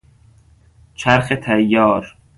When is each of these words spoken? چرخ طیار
چرخ 0.95 1.31
طیار 1.33 2.17